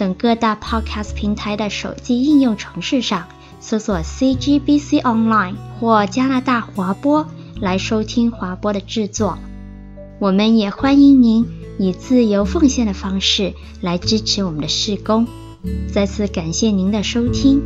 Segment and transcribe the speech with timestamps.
[0.00, 3.28] 等各大 Podcast 平台的手机应用程式上
[3.60, 7.28] 搜索 CGBC Online 或加拿大华播
[7.60, 9.38] 来收听华播的制作。
[10.18, 11.46] 我们也欢迎您
[11.78, 15.28] 以自由奉献的方式来支持我们的事工。
[15.92, 17.60] 再次感谢您的收听。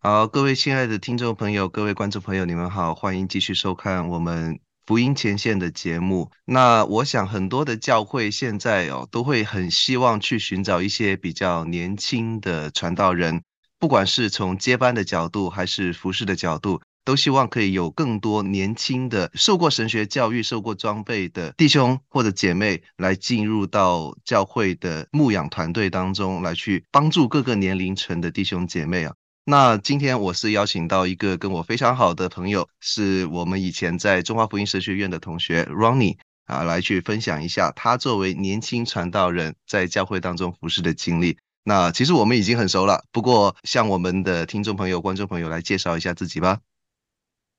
[0.00, 6.30] 好，各位亲爱的听众朋友，各位观众朋友，你们好，欢迎继续收看我们福音前线的节目。
[6.44, 13.42] 那我想很多的教会现在哦，都会很希望去寻找一些比较年轻的传道人，
[13.78, 29.14] 不管是从接班的角度，还是服侍的角度，都希望可以有更多年轻的、受过神学教育、受过装备的弟兄或者姐妹来进入到教会的牧养团队当中，来去帮助各个年龄层的弟兄姐妹啊。
[29.46, 41.36] 那今天我是邀请到一个跟我非常好的朋友，是我们以前在中华福音神学院的同学 Ronnie 啊，来去分享一下他作为年轻传道人在教会当中服侍的经历。
[41.62, 46.60] 那其实我们已经很熟了，不过向我们的听众朋友、观众朋友来介绍一下自己吧。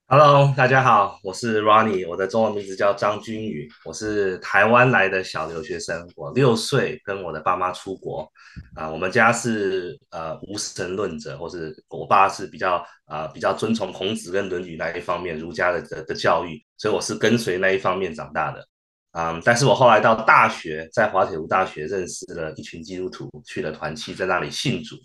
[0.07, 8.31] Hello，大家好，我是 Ronnie，我的中文名字叫张君宇，我是台湾来的小留学生，我六岁跟我的爸妈出国，
[8.75, 18.63] 啊，我们家是呃无神论者，或是我爸是比较、呃、比较遵从孔子跟论语那一方面儒家的的的教育，所以我是跟随那一方面长大的，
[19.13, 24.95] 嗯，但是我后来到大学，在滑铁卢大学认识了一群基督徒，去了团契，在那里信主。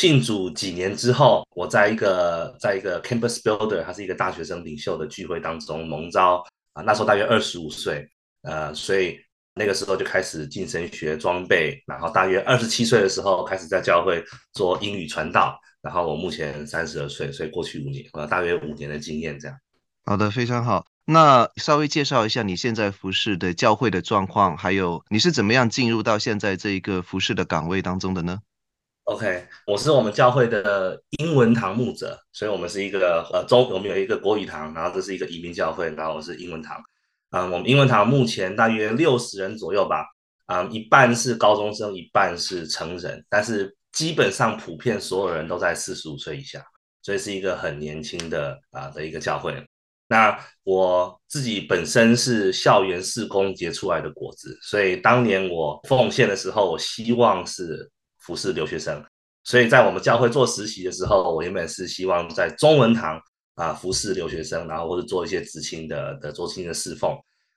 [0.00, 8.08] 信主几年之后，我在一个在一个 Campus Builder，他是一个大学生领袖的聚会当中蒙召啊，那时候大约二十五岁，
[8.40, 9.18] 呃，所以
[9.54, 14.24] 那个时候就开始进神学装备，然后大约二十七岁的时候开始在教会
[14.54, 19.56] 做英语传道，然后我目前三十二岁，所以过去五年，呃，大约五年的经验这样。
[20.06, 20.86] 好的，非常好。
[21.04, 28.38] 那稍微介绍一下你现在服饰的教会的状况，还有你是怎么样进入到现在这一个服饰的岗位当中的呢
[29.10, 36.80] ？OK，我是我们教会的英文堂牧者，所以我们是一个呃中，我们有一个国语堂，然后这是一个移民教会，然后我是英文堂。
[37.30, 40.06] 嗯，我们英文堂目前大约六十人左右吧，
[40.46, 46.64] 嗯，一半是高中生，一半是成人，但是基本上普遍所有人都在四十五岁以下，
[47.02, 49.60] 所以是一个很年轻的啊、的一个教会。
[50.06, 57.90] 那我自己本身是校园事工结出来的果子，所以当年我奉献的时候，我希望是。
[58.30, 59.04] 服侍留学生，
[59.42, 63.20] 所以在我们教会做实习的时候，我原本是希望在中文堂
[63.56, 67.12] 啊服侍留学生，然后或者做一些执勤的的做执勤的侍奉。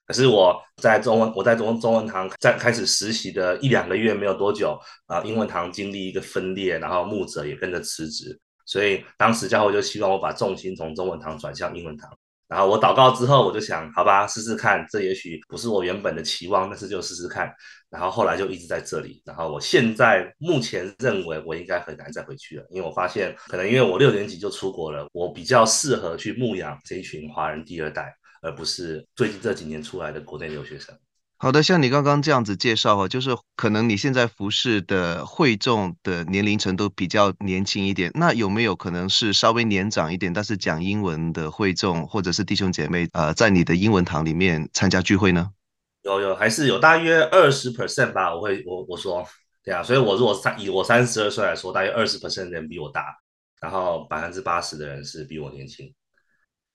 [0.07, 4.75] 可是我在中文我在中中文堂在开始实习的一两个月没有多久
[5.05, 8.35] 啊，英文堂经历一个分裂，然后牧者也跟着辞职，
[8.65, 12.09] 所以当时教会就希望我把重心从中文堂转向英文堂。
[12.53, 17.51] 然后我祷告之后，我就想，好吧，试试看，这也许不是我原本的期望，但是就试试看。
[17.89, 19.19] 然后后来就一直在这里。
[19.25, 28.13] 然后我现在目前认为我应该很难再回去了，因为我发现可能因为我六年级就出国了，我比较适合去牧养这一群华人第二代，
[28.43, 30.95] 而不是最近这几年出来的国内留学生。
[31.43, 45.49] 好的，像你刚刚这样子介绍哈，就是可能你现在服侍的会众的年龄层都比较年轻一点，那有没有可能是稍微年长一点，但是讲英文的会众或者是弟兄姐妹呃，在你的英文堂里面参加聚会呢？
[46.03, 49.27] 有有，还是有大约二十 percent 吧，我会我我说
[49.65, 53.17] 对啊，所以我如果三以我三十二岁来说，大约二十 percent 的人比我大，
[53.59, 55.93] 然后百分之八十的人是比我年轻。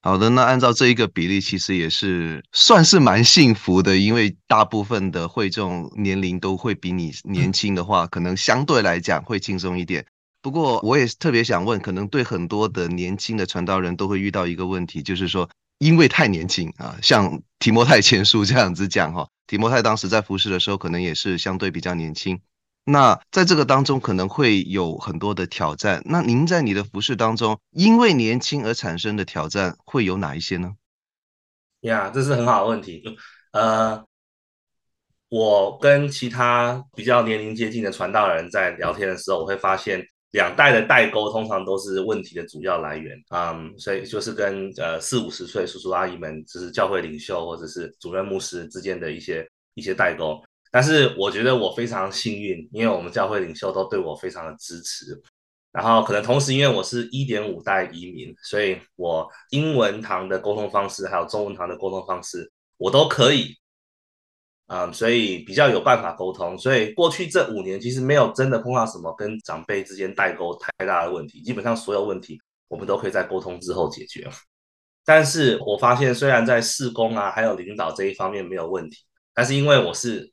[0.01, 10.05] 好的，那按照这一个比例，其实也是算是蛮幸福的，因为大部分的会众年龄都会比你年轻的话，可能相对来讲会轻松一点。
[10.41, 15.49] 不过我也特别想问，可能对很多的年轻的传道人都会遇到一个问题，就是说
[15.79, 22.39] 因为太年轻啊，像提摩太前书这样子讲哈，提摩太当时在服侍的时候，可能也是相对比较年轻。
[22.91, 26.01] 那在这个当中可能会有很多的挑战。
[26.05, 30.73] 那您在你的服饰当中，因为年轻而产生的挑战会有哪一些呢？
[31.81, 33.03] 呀，这是很好的问题。
[33.51, 34.03] 呃，
[35.29, 50.41] 我跟其他比较年龄接近的传道人在聊天的时候，我会发现两代的代沟通常都是问题的主要来源啊、嗯，所以就是跟呃四五十岁叔叔阿姨们，就是教会领袖或者是主任牧师之间的一些一些代沟。
[50.71, 55.21] 但是我觉得我非常幸运，因为我们教会领袖都对我非常的支持。
[55.71, 63.55] 然后可能同时因为我是一点五代移民，所以我英文堂的沟通方式还有中文堂的沟通方式我都可以。
[64.71, 74.29] 嗯，所以比较有办法沟通，所以过去这五年其实没有真的碰到什么跟长辈之间代沟太大的问题，基本上所有问题我们都可以在沟通之后解决。
[75.03, 78.97] 但是我发现，虽然在事工啊还有领导这一方面没有问题，
[79.33, 80.31] 但是因为我是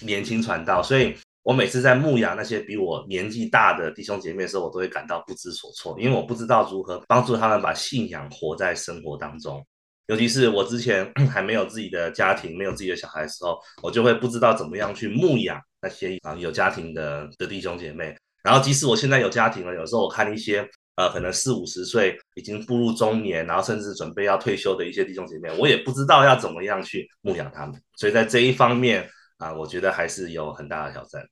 [0.00, 9.64] 年轻传道，所以我每次在牧养那些比我年纪大的弟兄姐妹的时候，我都会感到不知所措，因为我不知道如何帮助他们把信仰活在生活当中。
[10.06, 18.14] 尤其是我之前还没有自己的家庭，没有自己的小孩的时候，我就会不知道怎么样去牧养那些啊有家庭的的弟兄姐妹。
[18.42, 27.74] 然后即使我现在有家庭了，有时候我看一些呃可能四五十岁已经步入中年，然后甚至准备要退休的一些弟兄姐妹，我也不知道要怎么样去牧养他们。
[27.96, 29.08] 所以在这一方面
[29.44, 31.28] 啊，我觉得还是有很大的挑战。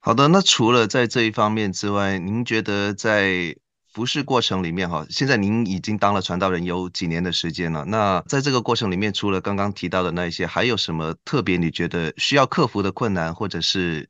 [0.00, 3.54] 好的，那除了在这一方面之外，您觉得在
[3.92, 7.84] 服事过程里面哈，现在您已经当了传道人有几年的时间了。
[7.84, 14.08] 那在这个过程里面，除了刚刚提到的那一些，还有什么特别你觉得需要克服的困难，或者是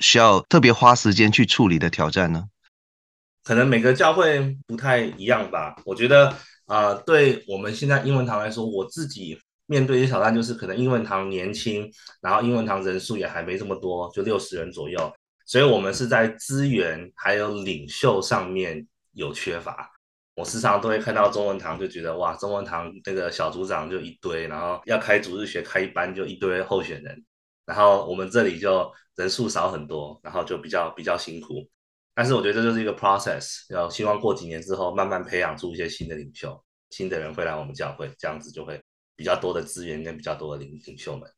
[0.00, 2.44] 需要特别花时间去处理的挑战呢？
[3.42, 5.76] 可能每个教会不太一样吧。
[5.84, 6.30] 我觉得
[6.64, 11.90] 啊、呃，对我们现在英文堂来说，我自己面对的挑战就是，可能英文堂年轻，
[12.20, 15.12] 然后英文堂人数也还没这么多，就六十人左右，
[15.46, 18.86] 所以我们是在资源还有领袖上面。
[19.16, 19.88] 有缺乏，
[20.34, 27.24] 我时常都会看到中文堂，就觉得哇，中文堂那个小组长就一堆，然后要开主日学开一班就一堆候选人，
[27.64, 31.70] 然后我们这里就人数少很多，然后就比较比较辛苦。
[32.12, 38.82] 但是我觉得这就是一个 process，要希望过几年之后慢慢培养出一些新的领袖，新的人会来我们教会，这样子就会
[39.16, 41.30] 比较多的资源跟比较多的领领袖们。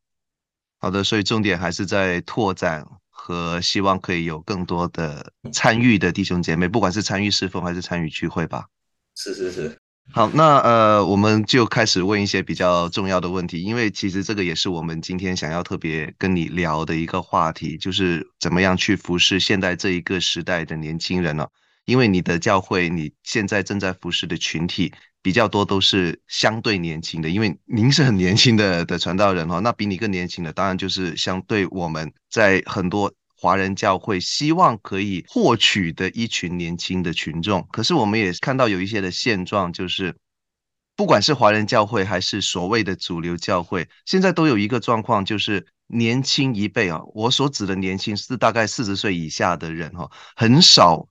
[0.78, 2.86] 好的，所以重点还是在拓展。
[3.18, 8.66] 和希望可以有更多的参与的弟兄姐妹，不管是参与侍奉还是参与聚会吧。
[9.16, 9.76] 是是是。
[10.12, 21.48] 好，那呃，我们就开始问一些比较重要的问题，因为其实这个也是我们今天想要特别跟你聊的一个话题，就是怎么样去服侍现在这一个时代的年轻人呢？
[21.86, 24.92] 因为你的教会，你现在正在服侍的群体。
[25.26, 37.66] 比较多都是相对年轻的，因为您是很年轻的的传道人哈，那比你更年轻的，当然就是相对我们在很多华人教会希望可以获取的一群年轻的群众。
[37.72, 40.14] 可是我们也看到有一些的现状，就是
[40.94, 51.08] 不管是华人教会还是所谓的主流教会，现在都有一个状况，就是年轻一辈啊，我所指的年轻是大概四十岁以下的人哈，很少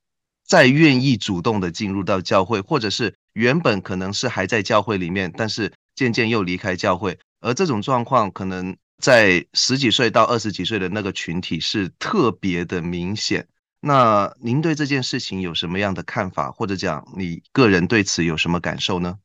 [0.48, 3.14] 再愿意主动的进入到教会，或者是。
[3.36, 13.48] 原本可能是还在教会里面，但是渐渐又离开教会，而这种状况可能在十几岁到二十几岁的那个群体是特别的明显。
[13.82, 19.20] 那您对这件事情有什么样的看法，或者讲你个人对此有什么感受呢？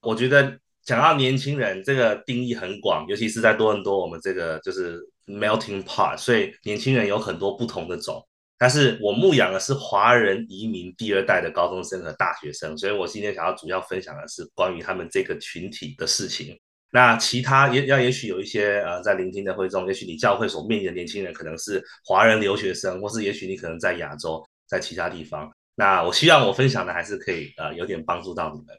[0.00, 8.26] 我觉得讲到年轻人这个定义很广，尤其是在多伦多，我们这个就是 melting pot，所以年轻人有很多不同的种。
[8.62, 16.56] 但是我牧养的是华人移民第二代的高中生和大学生，所以我今天想要主要分享的是关于他们这个群体的事情。
[16.92, 25.52] 那其他也要也许有一些呃在聆听的会众，也许你教会所面临的年轻人可能是华人留学生，或是也许你可能在亚洲，在其他地方。
[25.74, 28.76] 那我希望我分享的还是可以呃有点帮助到你们。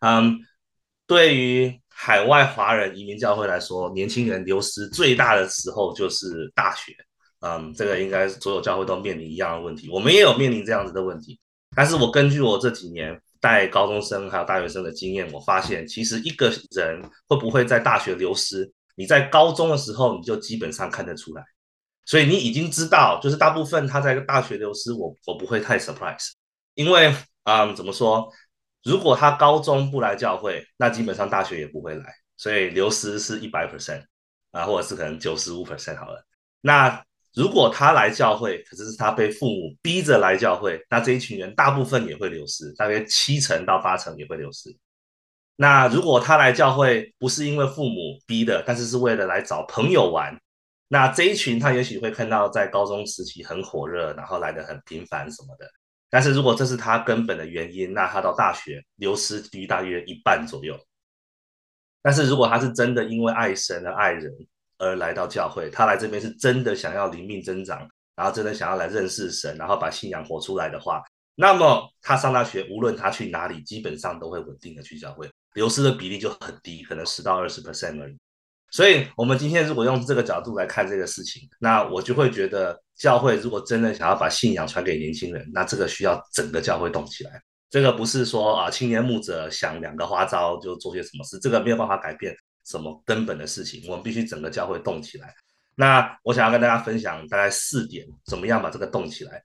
[0.00, 0.38] 嗯，
[1.06, 6.92] 对于海外华人移民教会来说，年轻人流失最大的时候就是大学。
[7.46, 11.38] 嗯，这个应该所有教会都面临一样的问题，我们也有面临这样子的问题。
[11.76, 21.44] 但是我根据我这几年带高中生还有大学生的经验，我发现其实一个人会不会在大学流失，你在高中的时候你就基本上看得出来，
[22.04, 26.30] 所以你已经知道，就是大部分他在大学流失，我我不会太 surprise，
[26.74, 28.28] 因为嗯，怎么说，
[28.82, 32.04] 如果他高中不来教会，那基本上大学也不会来，
[32.36, 34.02] 所以流失是一百 percent
[34.50, 36.24] 啊，或者是可能九十五 percent 好了，
[36.60, 37.05] 那。
[37.36, 44.74] 如果他来教会，可是是他被父母逼着来教会，那这一群人大部分也会流失，大约七成到八成也会流失。
[45.56, 50.34] 那如果他来教会不是因为父母逼的，但是是为了来找朋友玩，
[50.88, 55.66] 那这一群他也许会看到在高中时期很火热，然后来的很频繁什么的。
[56.08, 60.74] 但是如果这是他根本的原因，那他到大学流失率大约一半左右。
[62.00, 64.32] 但是如果他是真的因为爱神而爱人，
[64.78, 71.02] 而来到教会，他来这边是真的想要灵命增长，然后真的想要来认识神，然后把信仰活出来的话，
[71.34, 78.16] 那么他上大学，无论他去哪里，基本上都会稳定的去教会，流失的比例就很低，可能十到二十 percent 而已。
[78.70, 87.40] 所以，我们今天如果用这个角度来看这个事情，那我就会觉得，教会如果真的想要把信仰传给年轻人，那这个需要整个教会动起来。
[87.70, 92.34] 这个不是说啊，青年牧者想两个花招就做些什么事，这个没有办法改变
[92.66, 93.82] 什么根本的事情。
[93.88, 95.32] 我们必须整个教会动起来。
[95.74, 99.42] 那我想要跟大家分享大概四点，怎么样把这个动起来。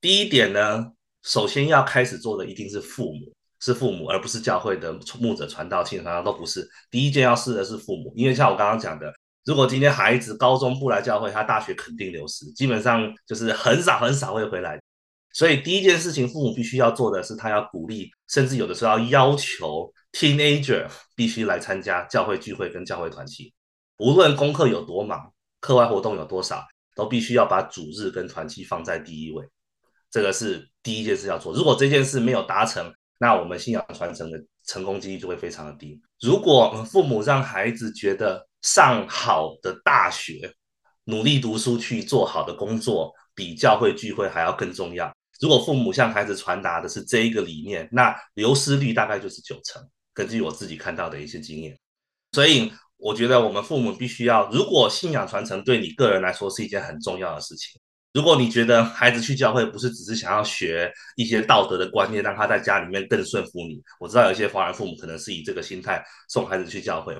[0.00, 6.68] 第一点呢，首先要开始做的一定是父母，是父母，而不是教会的牧者传道、青年传道都不是。
[6.90, 9.12] 第一件要试的是父母，因为像我刚刚讲的，
[9.44, 14.80] 如果今天孩子高中不来教会，他大学肯定流失，基本上就是很少很少会回来。
[15.32, 23.52] 所以第一件事情，父母必须要做的是，他要鼓励，甚至有的时候要要求 teenager 必须来参加教会聚会跟教会团契。
[23.98, 29.44] 无论功课有多忙，课外活动有多少，都必须要把主日跟团契放在第一位。
[30.10, 31.52] 这个是第一件事要做。
[31.52, 36.00] 如果这件事没有达成，那我们信仰传承的成功几率就会非常的低。
[36.20, 40.54] 如果父母让孩子觉得上好的大学、
[41.04, 45.12] 努力读书去做好的工作，比教会聚会还要更重要。
[45.40, 49.82] 如果父母向孩子传达的是这一个理念，那流失率大概就是九成。
[50.14, 51.76] 根据我自己看到的一些经验，
[52.32, 52.72] 所以。
[52.96, 57.78] 我觉得我们父母必须要，如果信仰传承对你个人来说是一件很重要的事情，
[58.14, 67.14] 如果你觉得孩子去教会不是只是想要学一些道德的观念，让他在家里面更顺服你，我知道有一些华人父母可能是以这个心态送孩子去教会。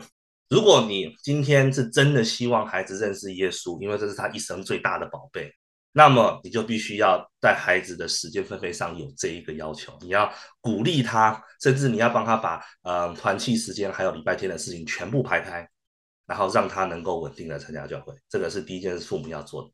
[0.48, 5.52] 如果你今天是真的希望孩子认识耶稣，因为这是他一生最大的宝贝。
[5.96, 10.28] 那么你就必须要在孩子的时间分配上有这一个要求，你要
[10.60, 15.68] 鼓励他，甚至你要帮他把呃团契时间还有礼拜天的事情全部排开，
[16.26, 18.12] 然后让他能够稳定的参加教会。
[18.28, 19.70] 这个是第一件事，父母要做的。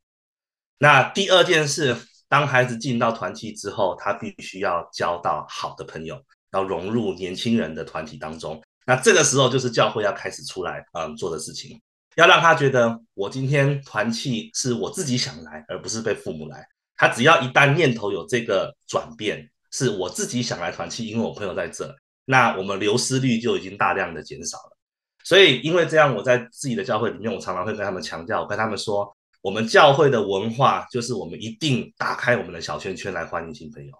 [0.76, 1.96] 那第二件事，
[2.28, 6.22] 当孩子进到团契之后，他必须要交到好的朋友，
[6.52, 8.62] 要融入年轻人的团体当中。
[8.84, 11.80] 那这个时候就是教会要开始出来嗯做的事情。
[12.20, 16.62] 要让他觉得，我今天团契是我自己想来，而不是被父母来。
[16.94, 21.96] 他只要一旦念头有这个转变，是我自己想来团契，因为我朋友在这，
[22.26, 24.76] 那我们流失率就已经大量的减少了。
[25.24, 33.92] 所以，因为这样，我在自己的教会里面，我常常会跟他们强调，我跟他们说，我们教会的文化就是我们一定打开我们的小圈圈来欢迎新朋友。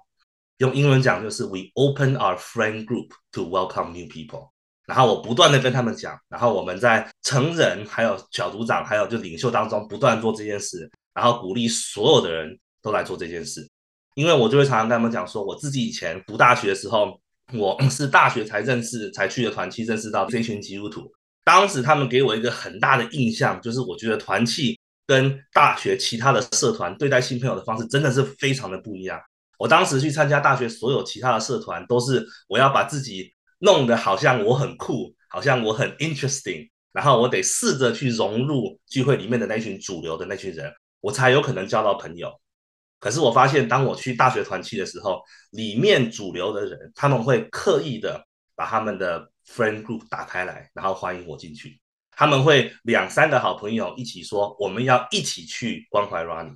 [0.59, 4.51] 用英文讲就是 We open our friend group to welcome new people。
[4.91, 13.65] 然后我不断的跟他们讲，然后我们在成人、还有小组长、还有就领袖当中不断做这件事，然后鼓励所有的人都来做这件事。
[14.17, 17.21] 因为我就会常常跟他们讲说，我自己以前读大学的时候，
[17.53, 21.09] 我 是大学才认识、才去的团契，认识到这群基督徒。
[21.45, 29.21] 当时他们给我一个很大的印象，就是我觉得团契跟大学其他的社团对待新朋友的方式真的是非常的不一样。
[29.57, 33.33] 我当时去参加大学所有其他的社团，都是我要把自己。
[33.61, 42.33] 弄得好像我很酷，好像我很 interesting，然后我得试着去融入聚会里面的那群主流的那群人，我才有可能交到朋友。
[42.99, 51.81] 可是我发现，当我去大学团契的时候，里面主流的人他们会刻意的把他们的 friend group 打开来，然后欢迎我进去。
[52.11, 56.55] 他们会两三个好朋友一起说，我们要一起去关怀 Ronnie，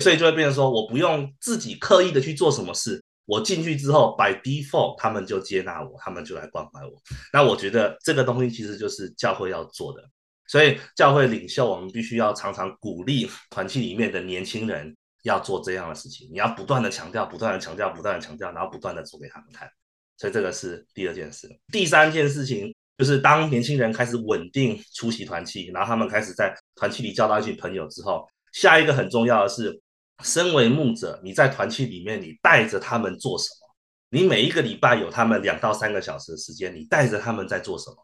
[0.00, 3.02] 所以就会变成说，我不用自己刻意的去做什么事。
[3.28, 6.92] 我进去之后，by default，他们就接纳我，他们就来关怀我。
[7.30, 10.02] 那我觉得这个东西其实就是教会要做的。
[10.46, 16.26] 所以教会领袖，我们必须要常常鼓励团契里面的年轻人要做这样的事情。
[16.32, 19.70] 你要不断的强调，不断的强调，不断的强调，然后不断的做给他们看。
[20.16, 21.46] 所以这个是第二件事。
[21.70, 29.78] 第三件事情就是当年轻人开始稳定出席团契，然后他们开始在团契里交到一群朋友之后，下一个很重要的是。
[30.24, 33.68] 身为牧者，你在团契里面，你带着他们做什么？
[34.10, 37.96] 你每一个礼拜有他们两到三个小时的时间，你带着他们在做什么？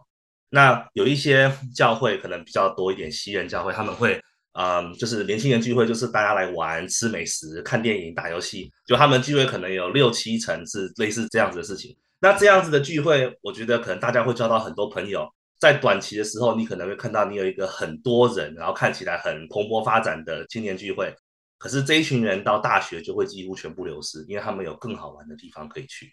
[0.51, 4.21] 那有一些教会可能比较多一点，西人教会他们会，
[4.53, 11.97] 嗯，就是年轻人聚会，就是大家来玩、吃美食、看电影、打游戏，就他们聚会可能有六七成是类似这样子的事情。
[12.21, 15.29] 那这样子的聚会，我觉得可能大家会交到很多朋友。
[15.59, 21.15] 在短期的时候，你可能会看到你有一个很多人，然后看起来很蓬勃发展的青年聚会。
[21.59, 26.13] 可是这一群人到大学就会几乎全部流失，因为他们有更好玩的地方可以去。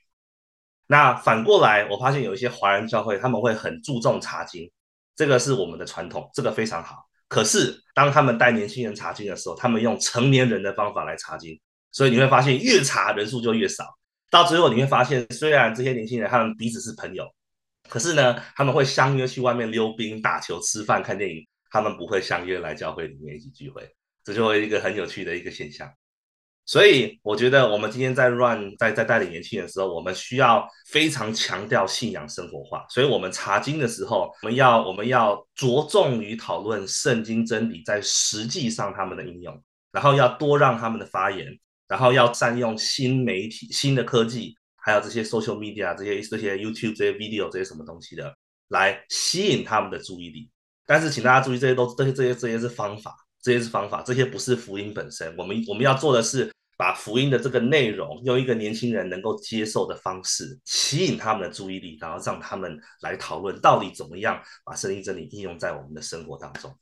[0.88, 4.69] 那反过来，我发现有一些华人教会，他们会很注重查经，
[5.15, 6.98] 这个是我们的传统，这个非常好。
[7.27, 11.57] 可是当他们带年轻人查经的时候，他们用成年人的方法来查经，
[11.91, 13.86] 所以你会发现越查人数就越少。
[14.29, 17.25] 到最后你会发现，虽然这些年轻人他们彼此是朋友，
[17.88, 23.89] 可是呢，他们会相约去外面溜冰、打球、吃饭、看电影，他们不会相约来教会里面一起聚会。
[24.23, 25.91] 这就会一个很有趣的一个现象。
[26.63, 32.85] 所以我觉得我们今天在 run 在在带领年轻人的时候，我们需要非常强调信仰生活化。
[32.87, 39.61] 所以，我们查经的时候，我们要我们要着重于讨论圣经真理在实际上他们的应用，
[39.91, 41.47] 然后要多让他们的发言，
[41.87, 48.33] 然后要善用新媒体、新的科技，还有这些 social media 这些这些 YouTube 这些 video 这些什么东西的，
[48.69, 50.49] 来吸引他们的注意力。
[50.85, 53.13] 但是，请大家注意，这些都这些这些这些是方法。
[53.41, 55.36] 这些是方法，这些不是福音本身。
[55.38, 66.74] 我们我们要做的是把福音的这个内容，用一个年轻人能够接受的方式，吸引他们的注意力，然后让他们来讨论到底怎么样把圣经真理应用在我们的生活当中。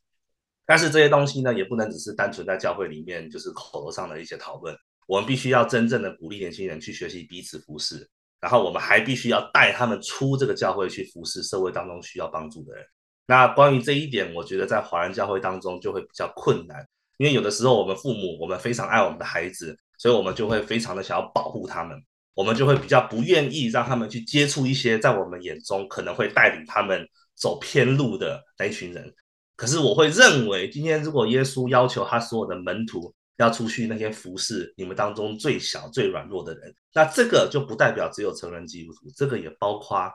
[0.66, 4.76] 但是这些东西呢，也不能只是单纯在教会里面就是口头上的一些讨论。
[5.08, 8.08] 我们必须要真正的鼓励年轻人去学习彼此服侍，
[8.40, 12.86] 然后我们还必须要带他们出这个教会去服侍社会当中需要帮助的人。
[13.30, 16.84] 那关于这一点，我觉得在华人教会当中就会比较困难，
[17.18, 21.96] 因为有的时候我们父母，我们非常爱我们的孩子，所以我们就会非常的想要保护他们，
[22.34, 29.14] 我们就会比较不愿意让他们去接触一些在我们眼中可能会带领他们走偏路的那一群人。
[29.56, 40.12] 可是我会认为，今天如果耶稣要求他所有的门徒要出去那些服侍你们当中最小最软弱的人，那这个就不代表只有成人基督徒，这个也包括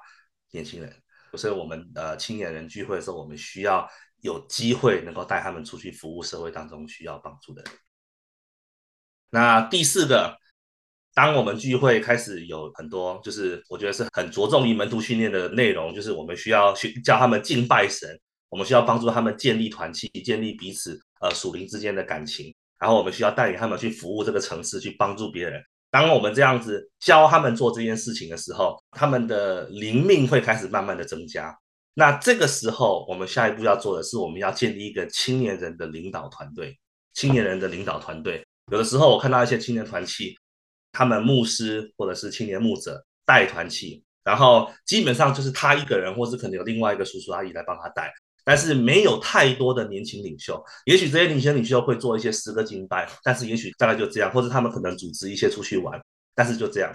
[0.50, 0.92] 年轻人。
[1.36, 3.88] 所以，我们呃青年人聚会的时候，我们需要
[4.22, 7.72] 有机会能够带他们出去服务社会当中需要帮助的人。
[9.30, 10.36] 那第四个，
[11.12, 18.08] 当我们聚会开始有很多，就是我觉得是很着重于门徒训练的内容，就是我们需要去教他们敬拜神，
[18.48, 25.60] 我们需要帮助他们建立团契，建立彼此呃属灵之间的感情，然后我们需要带领他们去服务这个城市，去帮助别人。
[25.94, 31.56] 当我们这样子教他们做这件事情的时候，他们的灵命会开始慢慢的增加。
[31.94, 36.76] 那这个时候，我们下一步要做的是，我们要建立一个青年人的领导团队。
[37.12, 40.36] 青年人的领导团队，有的时候我看到一些青年团契，
[40.90, 48.12] 他们牧师或者是青年牧者带团契，然后基本上就是他一个人，或是可能有另外一个叔叔阿姨来帮他带。
[48.44, 55.98] 但是没有太多的年轻领袖，也许这些年轻领袖会做一些诗歌敬拜，但是也许大概就这样，或者他们可能组织一些出去玩，
[56.34, 56.92] 但是就这样。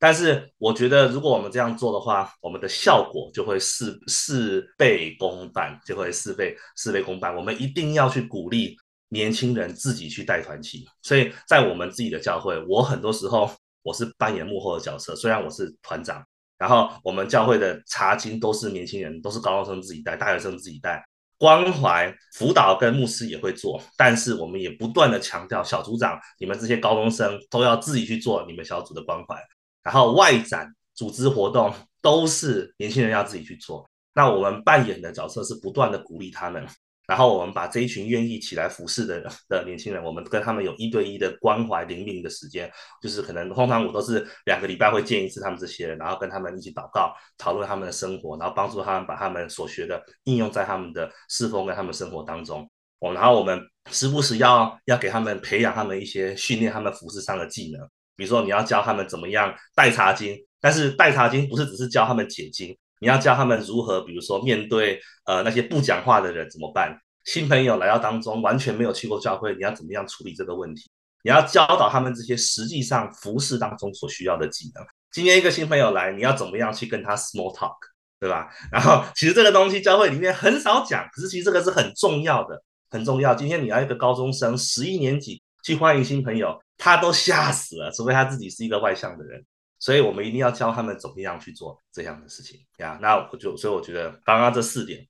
[0.00, 7.34] 但是我觉得，如果我们这样做的话，我们的效果就会事事倍功半，就会事倍事倍功半。
[7.34, 8.76] 我们一定要去鼓励
[9.08, 10.84] 年轻人自己去带团契。
[11.02, 13.50] 所以在我们自己的教会，我很多时候
[13.82, 16.24] 我是扮演幕后的角色，虽然我是团长。
[16.58, 21.02] 然后我们教会的查经都是年轻人，都是高中生自己带，大学生自己带，
[21.38, 29.36] 关怀辅导跟牧师也会做，但是我们也不断的强调，小组长，你们这些高中生都要自己去做你们小组的关怀，
[29.84, 36.66] 然后外展组织活动都是年轻人要自己去做，那我们扮演的角色是不断的鼓励他们。
[37.08, 42.70] 然后我们把这一群愿意起来服侍的 的年轻人，我们跟他们有一对一的关怀灵命的时间，
[43.02, 52.70] 就是可能通常我都是两个礼拜会见一次他们这些人，然后跟他们一起祷告，讨论他们的生活，然后帮助他们把他们所学的应用在他们的侍奉跟他们生活当中。
[53.00, 53.58] 哦，然后我们
[53.90, 57.80] 时不时要要给他们培养他们一些训练他们服侍上的技能，
[58.16, 62.76] 比如说你要教他们怎么样带查经，但是带查经不是只是教他们解经。
[63.00, 66.98] 你要教他们如何，比如说面对呃那些不讲话的人怎么办？
[67.24, 70.90] 新朋友来到当中，完全没有去过教会，你要怎么样处理这个问题？
[71.22, 74.84] 你要教导他们这些实际上服饰当中所需要的技能。
[75.10, 77.76] 今天一个新朋友来，你要怎么样去跟他 small talk，
[78.20, 78.48] 对吧？
[78.70, 83.34] 然后其实这个东西教会里面很少讲，可是其实这个是很重要的，很重要。
[83.34, 89.44] 今天你要一个高中生十一年级去欢迎新朋友，他都吓死了，除非他自己是一个外向的人。
[89.78, 92.98] 所以我们一定要教他们怎么样去做这样的事情呀。
[93.00, 95.06] 那我就所以我觉得刚刚这四点，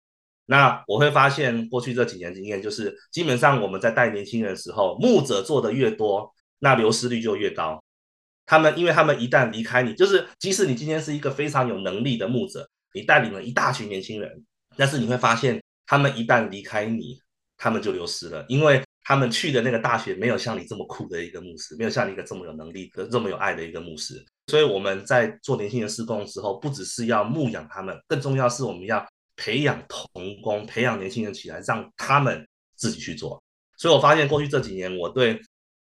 [0.47, 7.83] 那我会发现过去这几年经验就是，基本上我们在带年轻人的时候，牧者做的越多，那流失率就越高。
[8.47, 14.43] 他们因为他们一旦离开你，就是即使你今天是一个非常有能力的牧者，你带领了一大群年轻人，
[14.75, 17.21] 但是你会发现他们一旦离开你，
[17.59, 24.25] 他们就流失了，因为他们去的那个大学没有像你这么酷的一个牧师，没有像你一个这么有能力、这么有爱的一个牧师。
[24.49, 29.07] 所以我们在做年轻人施工的时候，不只是要牧养他们，更重要是我们要
[29.37, 30.11] 培养童
[30.43, 33.41] 工，培养年轻人起来，让他们自己去做。
[33.77, 35.39] 所以我发现过去这几年，我对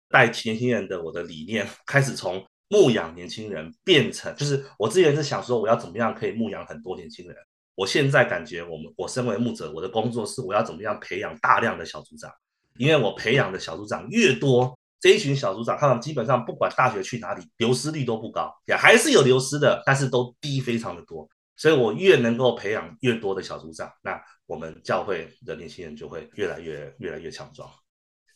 [0.08, 7.36] 带年轻人的我的理念，开始从牧养年轻人变成，就是我之前是想说我要怎么样可以牧养很多年轻人，
[7.74, 12.30] 我现在感觉我们我身为牧者，我的工作是我要怎么样培养大量的小组长，
[12.78, 14.78] 因为我培养的小组长越多。
[15.02, 21.28] 这一群小组长，他们基本上不管大学去哪里，流失率都不高，也还是有流失的，但是都低非常的多。
[21.56, 27.68] 所以我越能够培养越多的小组长，那我们教会的年轻人就会越来越越来越强壮。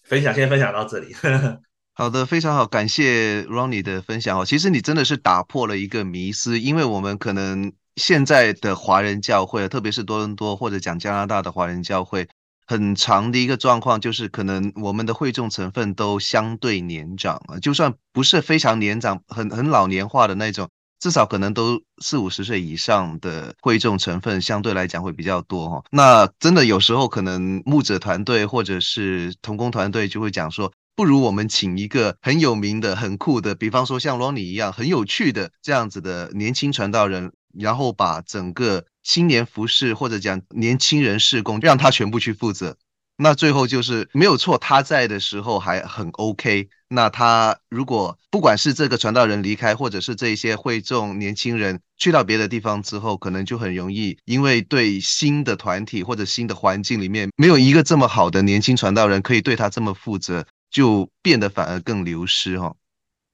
[0.02, 1.14] 分享先分享到这里。
[1.94, 4.44] 好的，非常好，感谢 Ronnie 的分享哦。
[4.44, 12.28] 其实你真的是打破了一个迷思，因为我们可能现在的华人教会，特别是多伦多或者讲加拿大的华人教会，
[12.66, 25.82] 很长的一个状况就是，可能我们的会众成分都相对年长啊，就算不是非常年长，很很老年化的那种，至少可能都四五十岁以上的会众成分相对来讲会比较多哈。
[25.90, 30.72] 那真的有时候可能牧者团队或者是同工团队就会讲说。
[30.96, 42.76] 不如我们请一个很有名的、很酷的，比方说像 Ronnie 一样很有趣的这样子的年轻传道人，然后把整个青年服饰或者讲年轻人事工，让他全部去负责。
[43.16, 46.68] 那最后就是没有错，他在的时候还很 OK。
[46.88, 60.44] 那他如果不管是这个传道人离开，或者是这些会众年轻人去到别的地方之后，可能就很容易，因为对新的团体或者新的环境里面没有一个这么好的年轻传道人可以对他这么负责。
[60.68, 62.74] 就变得反而更流失哈。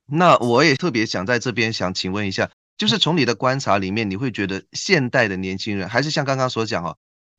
[0.07, 6.97] 那我也特别想在这边想请问一下，就是从你的观察里面，你会觉得现代的年轻人，还是像刚刚所讲哦，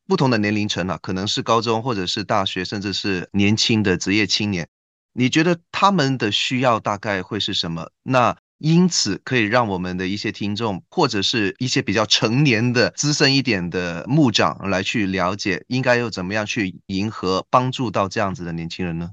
[0.07, 4.67] 不同的年龄层啊，可能是高中或者是大学，甚至是年轻的职业青年，
[5.13, 7.89] 你觉得他们的需要大概会是什么？
[8.03, 19.11] 那因此可以让我们的一些听众，或者是一些比较成年的资深一点的牧长来去了解，应该又怎么样去迎合、帮助到这样子的年轻人呢？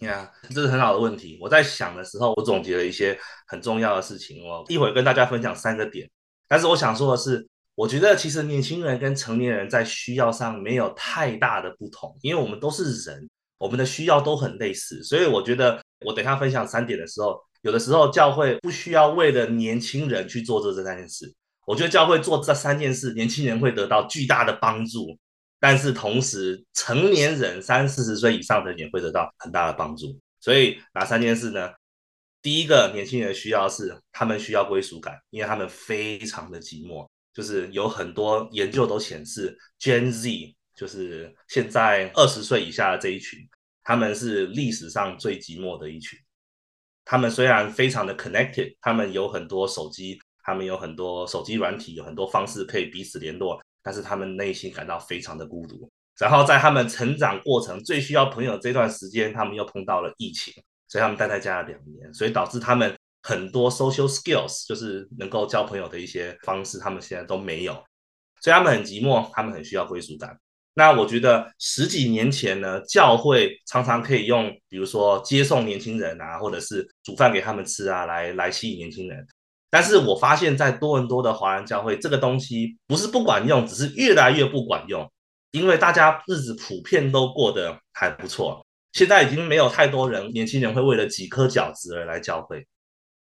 [0.00, 1.38] 呀这是很好的问题。
[1.40, 4.46] 我在想的时候，我总结了一些很重要的事情。
[4.46, 6.08] 我一会儿跟大家分享三个点。
[6.48, 15.02] 但是我想说的是，我觉得其实年轻人跟成年人在需要上没有太大的不同，因为我们都是人，我们的需要都很类似。
[15.02, 21.32] 所以我觉得，我等下分享三点的时候，有的时候教会不需要为了年轻人去做这这三件事。
[21.66, 25.16] 我觉得教会做这三件事，年轻人会得到巨大的帮助。
[25.60, 30.18] 但是同时，成年人三四十岁以上的也会得到很大的帮助。
[30.40, 31.70] 所以哪三件事呢？
[32.42, 37.06] 第一个，年轻人需要是他们需要归属感，因为他们非常的寂寞。
[37.34, 43.38] 就是有很多研究都显示，Gen Z 就是现在二十岁以下的这一群，
[43.84, 46.18] 他们是历史上最寂寞的一群。
[47.04, 53.60] 他们虽然非常的 connected，他们有很多手机，他们有很多手机软体，有很多方式可以彼此联络。
[53.82, 60.52] 但是他们内心感到非常的孤独，然后在他们成长过程最需要朋友这段时间，他们又碰到了疫情，
[60.88, 67.72] 所以他们待在家了两年，所以导致他们很多 social skills，就是能够交朋友的一些方式，他们现在都没有，
[68.40, 70.38] 所以他们很寂寞，他们很需要归属感。
[70.74, 79.26] 那我觉得十几年前呢，教会常常可以用，比如说接送年轻人啊，或者是煮饭给他们吃啊，来来吸引年轻人。
[79.70, 85.08] 但是我发现，在多伦多的华人教会，这个东西不是不管用，只是越来越不管用。
[85.52, 92.66] 因为大家日子普遍都过得还不错，现在已经没有太多人，年轻人会为了几颗饺子而来教会，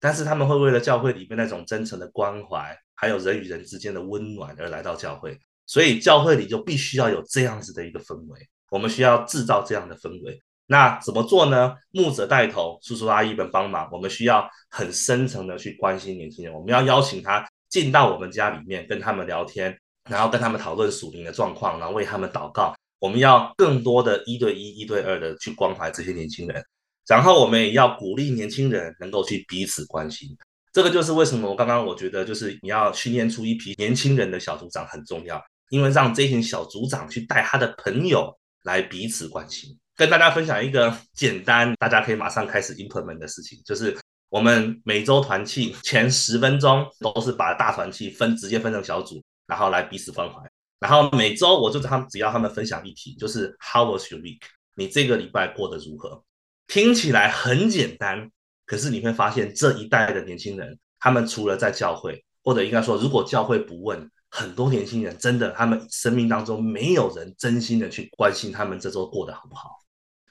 [0.00, 5.38] 但是他们会为了教会里面那种真诚的关怀，还有人与人之间的温暖而来到教会。
[5.66, 10.38] 所以教会里就必须要有这样子的一个氛围，我们需要制造这样的氛围。
[10.66, 11.74] 那怎么做呢？
[11.90, 13.88] 牧者带头，叔叔阿姨们帮忙。
[13.92, 16.53] 我们需要很深层的去关心年轻人。
[16.55, 22.74] 我们要邀请他进到我们家里面，跟他们聊天，然后跟他们讨论属灵的状况，然后为他们祷告。
[22.98, 26.64] 我们要更多的一对一、一对二的去关怀这些年轻人。
[27.07, 30.35] 然后我们也要鼓励年轻人能够去彼此关心。
[30.72, 39.79] 这个就是为什么我刚刚我觉得，就是你要训练出一批年轻人的小组长很重要，因为让这群小组长去带他的朋友来彼此关心。
[39.96, 43.96] 跟大家分享一个简单，大家可以马上开始 implement 的事情，就是
[44.28, 50.40] 我们每周团契前十分钟都是把大团契分直接分成小组，然后来彼此关怀。
[50.80, 54.40] 然后每周我就他们只要他们分享一题，就是 How was your week？
[54.76, 56.24] 你这个礼拜过得如何？
[56.66, 58.30] 听起来很简单，
[58.66, 64.11] 可是你会发现这一代的年轻人，他们除了在教会，或者应该说，如果教会不问。
[64.37, 69.83] 很多年轻人真的，他们生命当中没有人真心的去关心他们这周过得好不好。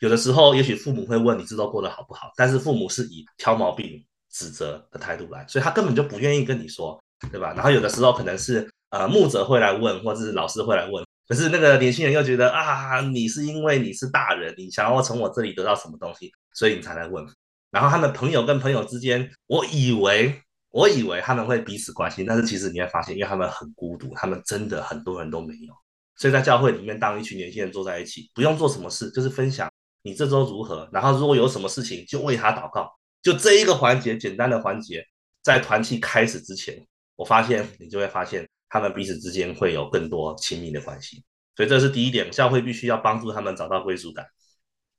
[0.03, 7.53] 有的时候，也许父母会问你这周过得好不好，但是父母是以挑毛病、指责的态度来，所以他根本就不愿意跟你说，对吧？
[7.53, 17.25] 然后有的时候可能是呃牧者会来问，或者是老师会来问，可是那个年轻人又觉得啊，你是因为你是大人，你想要从我这里得到什么东西，所以你才来问。
[17.71, 20.41] 然后他们朋友跟朋友之间，我以为。
[20.73, 25.73] 我以为他们会彼此关心，但是其实你会发现，因为他们很孤独，他们真的很多人都没有。
[26.15, 29.69] 所以在教会里面，当一群年轻人坐在一起，不用做什么事，就是分享
[30.03, 32.93] 你这周如何，然后如果有什么事情，就为他祷告。
[33.21, 35.03] 就这一个环节，简单的环节，
[35.41, 36.85] 在团契开始之前，
[37.15, 41.23] 我发现你就会发现，他们彼此之间会有更多亲密的关系。
[41.55, 44.25] 所以这是第一点，教会必须要帮助他们找到归属感。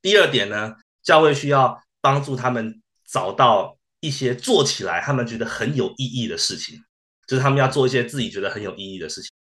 [0.01, 6.79] 第二点呢，教会需要帮助他们找到一些做起来他们觉得很有意义的事情，
[7.27, 9.31] 就是他们要做一些自己觉得很有意义的事情。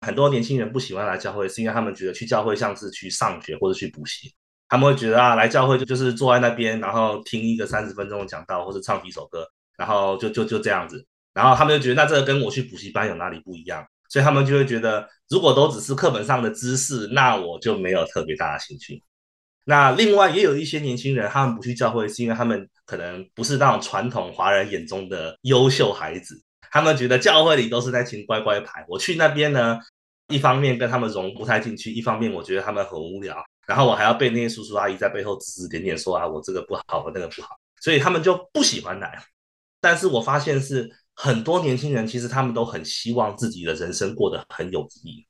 [0.00, 4.34] 很多年轻人不喜欢来教会，是因为他们觉得去教会像是去上学或者去补习，
[4.74, 13.86] 他们会觉得啊，来教会就就是坐在那边，然后听一个三十分钟的讲道，或者唱几首歌，然后就就就这样子，然后他们就觉得那这个跟我去补习班有哪里不一样？
[14.08, 19.00] 所以他们就会觉得，如果都只是课本上的知识，那我就没有特别大的兴趣。
[19.64, 26.42] 那另外也有一些年轻人，他们不去教会，是因为他们可能不是那种传统华人眼中的优秀孩子。
[26.72, 29.78] 他们觉得教会里都是在请乖乖牌，我去那边呢，
[30.30, 37.50] 一方面跟他们融不太进去，一方面我觉得他们很无聊，然后我还要被那些叔叔阿姨在背后指指点点说啊，我这个不好，我那个不好，
[37.80, 39.22] 所以他们就不喜欢来。
[39.80, 45.26] 但是我发现是很多年轻人，其实他们都很希望自己的人生过得很有意义。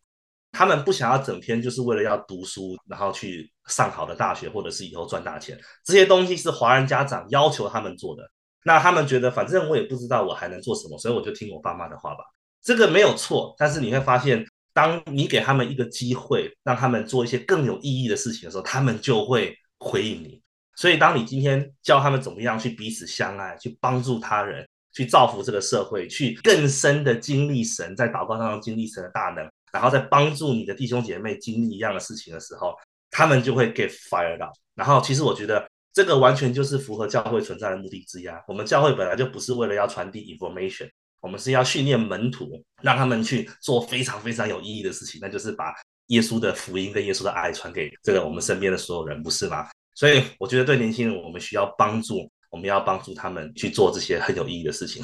[0.52, 5.58] 他们不想要整天就是为了要读书，然后去上好的大学，或者是以后赚大钱。
[5.84, 8.22] 这些东西是华人家长要求他们做的。
[8.64, 12.22] 那他们觉得，反正我也不知道我还能做什么，所以我就听我爸妈的话吧。
[12.62, 20.42] 这个没有错，但是你会发现，当你给他们一个机会，让他们做一些更有意义的事情的时候，他们就会回应你。
[20.76, 29.48] 所以，当你今天教他们怎么样去彼此相爱，去帮助他人，去造福这个社会，去更深的经历神，在祷告当中经历神的大能。
[29.72, 32.74] 然后在帮助你的弟兄姐妹经历一样的事情的时候，
[33.10, 34.52] 他们就会 get fired up。
[34.74, 38.40] 然后其实我觉得这个完全就是符合教会存在的目的之一啊。
[38.48, 40.88] 我们教会本来就不是为了要传递 information，
[41.24, 45.72] 我们是要训练门徒，让他们去做非常非常有意义的事情，那就是把
[46.08, 49.66] 耶稣的福音跟耶稣的爱传给这个我们身边的所有人，不是吗？
[49.94, 55.02] 所以我觉得对年轻人，我们需要帮助，我们要帮助他们去做这些很有意义的事情。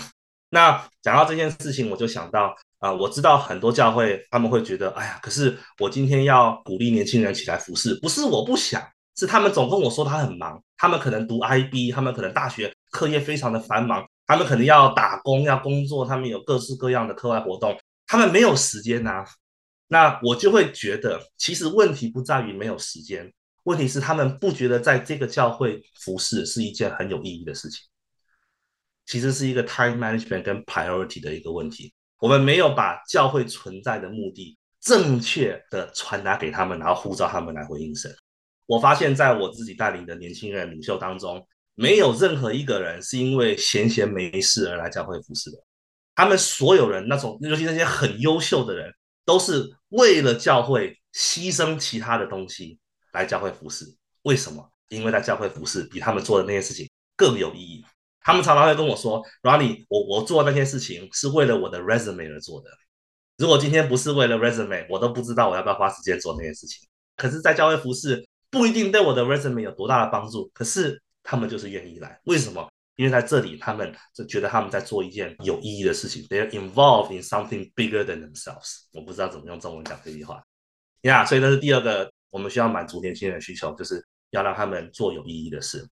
[0.51, 8.83] 那讲到这件事情，我就想到啊、我知道很多教会他们会觉得，哎呀，可是我今天要鼓励年轻人起来服侍，不是我不想，
[9.17, 19.27] 是他们总跟我说他很忙，他们可能读 IB，他们可能大学课业非常的繁忙，他们可能要打工要工作，他们有各式各样的课外活动，他们没有时间呐、啊。
[19.89, 23.29] 那我就会觉得，其实问题不在于没有时间，
[23.65, 27.81] 问题是他们不觉得在这个教会服侍是一件很有意义的事情。
[29.05, 31.93] 其实是一个 time management 跟 priority 的一个问题。
[32.21, 38.15] 我们没有把教会存在的目的正确的传达给他们，然后呼召他们来回应神。
[38.67, 41.45] 我发现，在我自己带领的年轻人领袖当中，
[41.81, 45.57] 没有任何一个人是因为闲闲没事而来教会服侍的。
[46.15, 48.93] 他们所有人，那种尤其那些很优秀的人，
[49.25, 52.79] 都是为了教会牺牲其他的东西
[53.15, 53.87] 来教会服侍。
[54.25, 54.71] 为什么？
[54.89, 57.83] 因为在教会服侍比他们做的那些事情更有意义。
[58.21, 62.69] 他们常常会跟我说：“Ronnie，我我做那些事情是为了我的 resume 而做的。
[63.39, 66.87] 如果今天不是为了 resume，我都不知道我要不要花时间做那些事情。
[67.17, 72.21] 可是，在教会服侍不一定对我的 resume 有多大的帮助，可是他们就是愿意来。
[72.25, 72.69] 为什么？
[72.97, 76.25] 因为在这里，他们就觉得他们在做一件有意义的事情。
[76.25, 78.89] They're involved in something bigger than themselves。
[78.93, 80.43] 我不知道怎么用中文讲这句话。
[81.03, 85.89] 呀，所以这是第二个我们需要满足年轻人的需求，就是要让他们做有意义的事。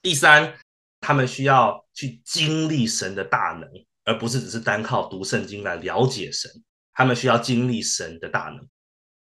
[0.00, 0.58] 第三。
[1.00, 3.70] 他们需要去经历神的大能，
[4.04, 6.50] 而不是只是单靠读圣经来了解神。
[6.92, 8.68] 他们需要经历神的大能。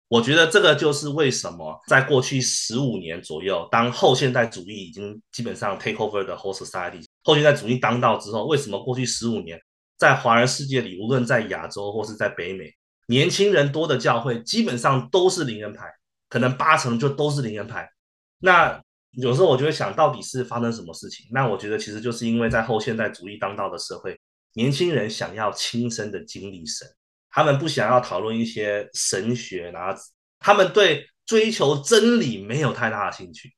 [0.08, 9.60] 我觉得这个就是为什么在过去十五年左右，当后现代主义已经基本上 take over the whole society，后现代主义当道之后，为什么过去十五年
[9.98, 12.72] 在华人世界里，无论在亚洲或是在北美，
[13.08, 15.84] 年轻人多的教会基本上都是灵恩派，
[16.28, 17.88] 可能八成就都是灵恩派。
[18.38, 18.80] 那
[19.12, 21.26] 有时候我就会想到底是发生什么事情？
[21.32, 24.16] 那我觉得其实就是因为在后现代主义当道的社会，
[24.52, 26.86] 年轻人想要亲身的经历神，
[27.36, 29.94] 他们不想要讨论一些神学，然后
[30.38, 33.54] 他们对追求真理没有太大的兴趣，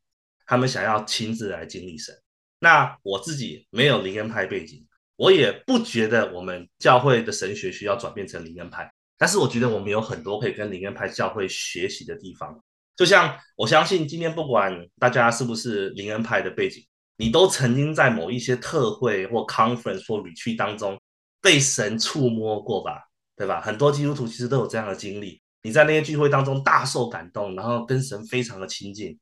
[0.46, 2.12] 他们想要亲自来经历神。
[2.58, 12.60] 那我自己没有灵恩派背景，我也不觉得我们教会的神学需要转变成灵恩派，但是我觉得我们有很多可以跟灵恩派教会学习的地方。
[12.96, 16.84] 就像我相信今天不管大家是不是灵恩派的背景，
[17.16, 21.00] 你都曾经在某一些特会或 conference 或 retreat 当中
[21.40, 23.07] 被神触摸过吧，
[23.38, 23.60] 对吧？
[23.60, 25.40] 很多基督徒其实都有这样的经历。
[25.62, 29.18] 你在那些聚会当中大受感动，然后跟神非常的亲近。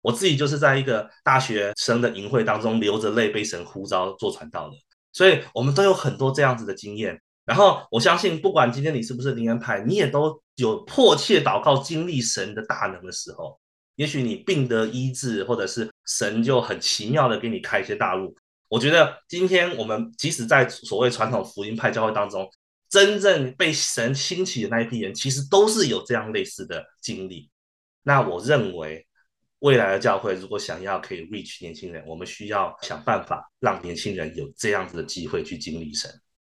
[0.00, 4.76] 我自己就是在一个大学生的营会当中流着泪被神呼召做传道的，
[5.12, 7.20] 所以我们都有很多这样子的经验。
[7.44, 13.58] 然后我相信，不管今天你是不是灵恩派，你也都有迫切祷告经历神的大能的时候。
[13.96, 18.36] 也许你病得医治，或者是神就很奇妙的给你开一些大路。
[18.68, 22.48] 我觉得今天我们即使在所谓传统福音派教会当中，
[22.88, 27.50] 真正被神兴起的那一批人，其实都是有这样类似的经历。
[28.02, 29.06] 那我认为，
[29.58, 36.10] 未来的教会如果想要可以 reach 年轻人，我们需要想办法让年轻人有这样子的机会去经历神。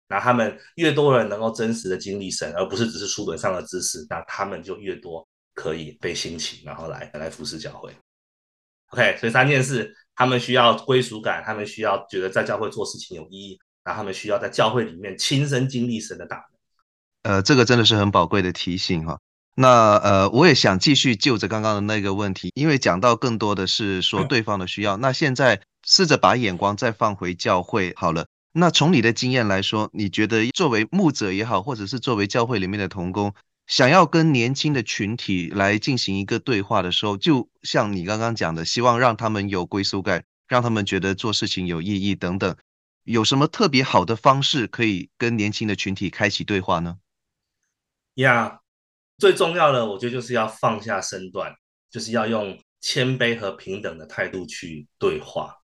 [0.08, 7.90] 那他们越多人能够真实的经历神，而不是只是书本上的知识，那他们就越多可以被兴起，然后来来服侍教会。
[8.90, 17.34] OK，所以三件事，他们需要归属感，他们需要觉得在教会做事情有意义，然后他们需要在教会里面亲身经历神的大能。
[17.34, 19.18] 呃，这个真的是很宝贵的提醒哈。
[19.54, 24.96] 那呃，我也想继续就着刚刚的那个问题，因为讲到更多的是说对方的需要。
[24.96, 28.26] 嗯、那现在试着把眼光再放回教会好了。
[28.54, 33.34] 那从你的经验来说，你觉得作为牧者也好，或者是作为教会里面的童工，
[33.66, 42.56] 想要跟年轻的群体来进行一个对话的时候，就像你刚刚讲的，希望让他们有归属感，让他们觉得做事情有意义等等，
[43.04, 46.98] 有什么特别好的方式可以跟年轻的群体开启对话呢？
[48.14, 48.60] 呀
[49.18, 51.54] 最重要的，我觉得就是要放下身段，
[51.90, 55.56] 就是要用谦卑和平等的态度去对话。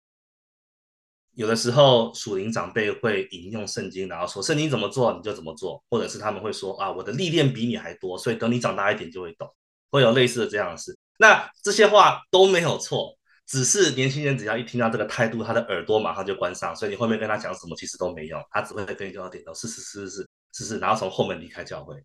[1.34, 9.48] 有的时候，属灵长辈会引用圣经，然后说圣经怎么做你就怎么做，或者是他们会说啊，我的历练比你还多，所以等你长大一点就会懂，
[9.90, 10.98] 会有类似的这样的事。
[11.20, 13.17] 那这些话都没有错，
[13.48, 21.96] 只是年轻人只要一听到这个态度，他的耳朵马上就关上，所以你后面跟他讲什么其实都没用，他只会跟你就要点头，是是是是是是，然后从后门离开教会。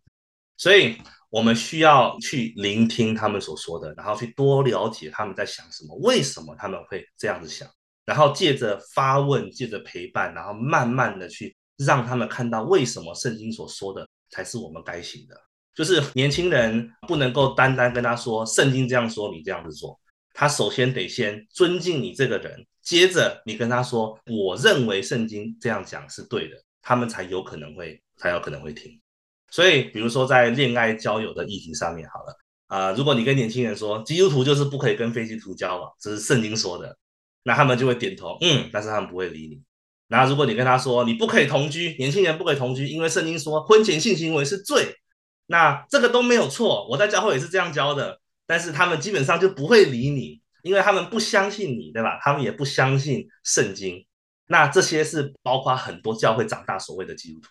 [0.57, 0.96] 所以
[1.31, 7.68] 我们需要去聆听他们所说的，然后去多了解他们在想什么，为什么他们会这样子想。
[8.05, 15.37] 然后借着发问，借着陪伴，然后慢慢的去让他们看到为什么圣经所说的才是我们该行的。
[15.74, 19.98] 就是年轻人不能够单单跟他说圣经这样说，你这样子做。
[20.34, 29.00] 他首先得先尊敬你这个人，接着你跟他说，我认为圣经这样讲是对的，他们才有可能会才有可能会听。
[29.50, 32.36] 所以，比如说在恋爱交友的议题上面，好了
[32.68, 36.96] 啊，如果你跟年轻人说基督徒就是不可以跟非基督徒交往，这是圣经说的。
[37.44, 39.60] 那他们就会点头，嗯，但是他们不会理你。
[40.08, 44.94] 那如果你跟他说你不可以同居，年轻人不可以同居，因为圣经说婚前性行为是罪，
[45.48, 48.21] 那这个都没有错，我在教会也是这样教的。
[48.52, 52.18] 但是他们基本上就不会理你，因为他们不相信你，对吧？
[52.20, 54.06] 他们也不相信圣经。
[54.46, 57.48] 那这些是包括很多教会长大所谓的基督徒，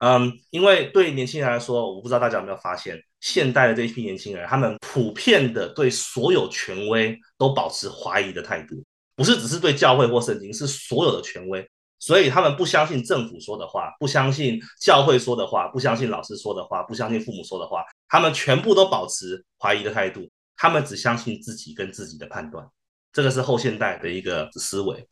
[0.00, 8.84] 嗯，因为对年轻人来说，我不知道大家有没有发现，现代的这一批年轻人，他们普遍的对所有权威都保持怀疑的态度。
[9.16, 11.66] 不是只是对教会或圣经，是所有的权威，
[11.98, 22.66] 所以他们不相信政府说的话，不相信教会说的话，不相信老师说的话，不相信父母说的话，他们全部都保持怀疑的态度，他们只相信自己跟自己的判断，
[23.12, 25.08] 这个是后现代的一个思维。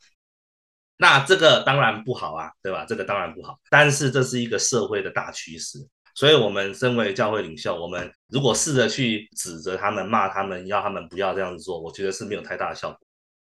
[0.99, 2.83] 那这个当然不好啊，对吧？
[2.83, 5.77] 这个当然不好，但是这是一个社会的大趋势，
[6.15, 12.99] 所以我们身为教会领袖，我们如果试着去指责他们、骂他们，要他们不要这样子做，我觉得是没有太大的效果。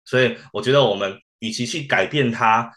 [0.06, 2.72] 所以我觉得我们与其去改变他，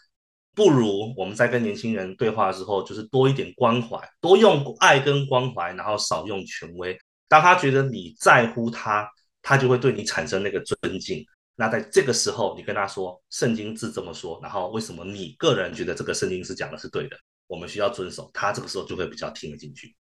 [0.57, 6.97] 不如我们在跟年轻人对话的时候，就是多一点关怀，多用爱跟关怀，然后少用权威。
[7.27, 9.07] 当他觉得你在乎他，
[9.43, 11.23] 他就会对你产生那个尊敬。
[11.55, 17.15] 那在这个时候，你跟他说圣经字这么说，然后为什么你个人觉得这个圣经是讲的是对的？
[17.45, 18.31] 我们需要遵守。
[18.33, 19.95] 他这个时候就会比较听得进去。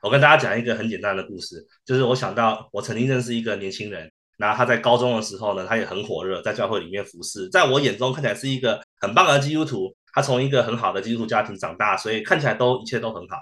[0.00, 4.10] 我跟大家讲一个很简单的故事，就是我想到我曾经认识一个年轻人。
[4.38, 9.94] 然后他在高中的时候呢，他也很火热，在教会里面服侍，在我眼中看起来是一个很棒的基督徒。
[10.14, 13.36] 他从一个很好的基督徒家庭长大，所以看起来都一切都很好。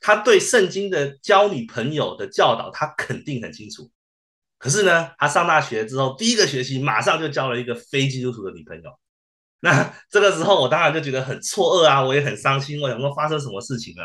[0.00, 3.90] 他对圣经的交女朋友的教导，他肯定很清楚。
[4.58, 8.90] 可是呢，他上大学之后，第一个学期马上就交了一个非基督徒的女朋友。
[9.60, 12.80] 那 这个时候，我当然就觉得很错愕啊，我也很伤心。
[12.80, 14.04] 我想说发生什么事情了？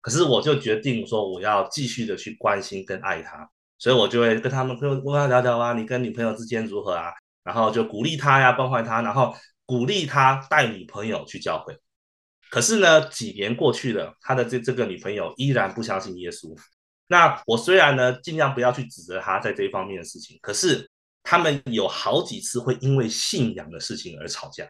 [0.00, 3.50] 可是我就决定说，我要继续的去关心跟爱他。
[3.84, 7.12] 所以我就会跟他们跟跟他聊聊啊，你跟女朋友之间如何啊？
[7.42, 11.76] 然后就鼓励他呀，关怀他，然后鼓励他带女朋友去教会。
[12.50, 16.56] 可是呢，几年过去了，他的这这个女朋友依然不相信耶稣。
[17.08, 20.90] 那我虽然呢尽量不要去指责他在这一方面的事情，可是
[21.22, 24.66] 他们有好几次会因为信仰的事情而吵架，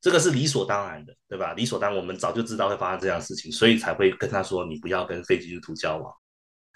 [0.00, 1.52] 这个是理所当然的，对吧？
[1.52, 6.10] 理所当然，我们早就知道会发生这样的事情，所以才会跟他说，你不要跟非基督徒交往。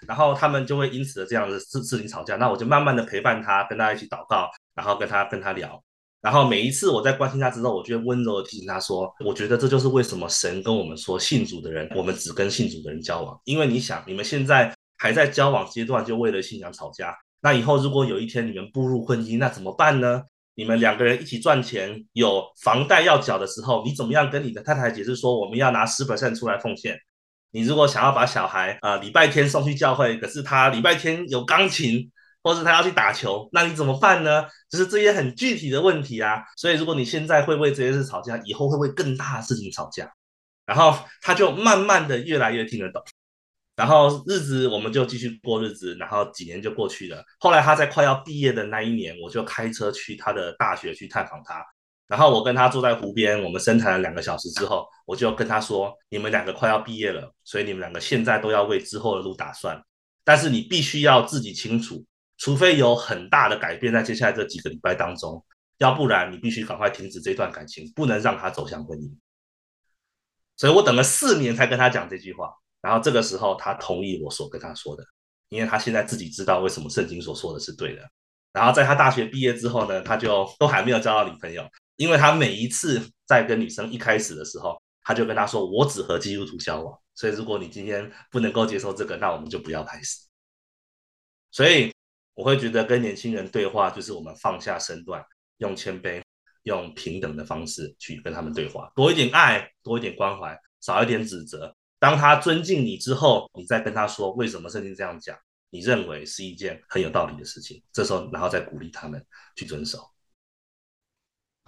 [0.07, 5.81] 然后他们就会因此的这样子事事情吵架，那我就慢慢的陪伴他，跟他一起祷告，然后跟他跟他聊。
[6.21, 13.39] 然后每一次我在关心他之后，我就温柔的提醒他说：“我觉得这就是为什么神跟我们说，信主的人，我们只跟信主的人交往。
[13.45, 17.15] 因为你想，你们现在还在交往阶段，就为了信仰吵架。
[17.41, 20.21] 那以后如果有一天你们步入婚姻，那怎么办呢？
[20.55, 26.99] 你们两个人一起赚钱，有房贷要缴的时候，你怎么样跟你的太太解释说，我们要拿十 percent 出来奉献？”
[27.51, 32.11] 你如果想要把小孩啊、呃、礼拜天送去教会，可是他礼拜天有钢琴，
[32.43, 34.45] 或是他要去打球，那你怎么办呢？
[34.69, 36.43] 就是这些很具体的问题啊。
[36.57, 40.11] 所以如果你现在会为这些事吵架，以后会为更大的事情吵架。
[40.65, 43.03] 然后他就慢慢的越来越听得懂。
[43.75, 47.23] 然后日子我们就继续过日子，然后几年就过去了。
[47.39, 51.65] 后来他在快要毕业的那一年，我就开车去他的大学去探访他。
[52.09, 59.79] 然后我跟他坐在湖边，我们深谈了两个小时之后，我就跟他说：“你们两个快要毕业了，所以你们两个现在都要为之后的路打算。
[60.23, 62.03] 但是你必须要自己清楚，
[62.39, 65.45] 除非有很大的改变在接下来这几个礼拜当中，
[65.77, 69.11] 要不然你必须赶快停止这段感情，不能让他走向婚姻。”
[70.57, 72.51] 所以我等了四年才跟他讲这句话。
[72.81, 75.03] 然后这个时候他同意我所跟他说的，
[75.49, 78.01] 因为他现在自己知道为什么圣经所说的是对的。
[78.51, 81.63] 然后在他大学毕业之后呢，他就都还没有交到女朋友。
[81.99, 90.25] 因为他每一次在跟女生一开始的时候，他就跟她说：“我只和基督徒交往。”所以如果你今天不能够接受这个，那我们就不要开始。
[91.51, 91.93] 所以
[92.35, 95.21] 我会觉得跟年轻人对话，就是我们放下身段，
[95.57, 96.21] 用谦卑、
[96.63, 101.75] 用平等的方式去跟他们对话，多一点爱，多一点关怀，少一点指责。
[101.99, 105.37] 当他尊敬你之后，你再跟他说为什么圣经这样讲，
[105.69, 107.83] 你认为是一件很有道理的事情。
[107.91, 109.21] 这时候，然后再鼓励他们
[109.57, 109.99] 去遵守。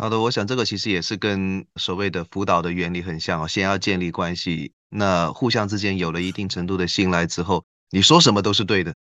[0.02, 3.47] 好的，我想这个其实也是跟所谓的辅导的原理很像哦。
[3.47, 8.95] 先要建立关系，那互相之间有了一定程度的信赖之后，你说什么都是对的。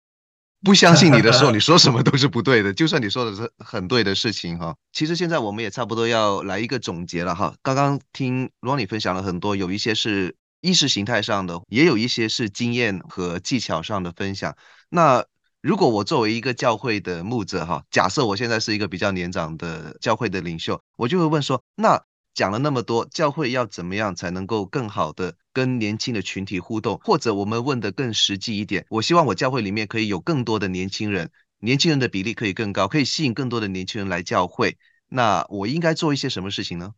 [0.62, 2.74] 不相信你的时候，你说什么都是不对的。
[2.74, 7.56] 就算你说的是很对的事情哈，其实现在我们也差不多要来一个总结了哈。
[7.62, 14.58] 刚刚听 Ronnie 分享了很多，有一些是意识形态上的，也有一些是经验和技巧上的分享。
[14.90, 15.24] 那
[15.62, 22.02] 如果我作为一个教会的牧者，哈，假设我现在是一个比较年长的教会的领袖，我就会问说，那
[22.34, 26.98] 讲了那么多，教会要怎么样才能够更好的跟年轻的群体互动？
[27.04, 31.30] 或者我们问的更实际一点，我希望我教会里面可以有更多的年轻人，
[31.60, 34.78] 年轻人的比例可以更高，可以吸引更多的年轻人来教会。
[35.10, 36.94] 那我应该做一些什么事情呢？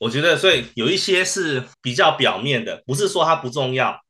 [0.00, 4.00] 我觉得，所以有一些是比较表面的，不是说它不重要。